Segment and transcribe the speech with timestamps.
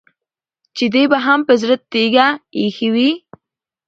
[0.75, 2.27] چې دې به هم په زړه تيږه
[2.59, 3.09] اېښې وي.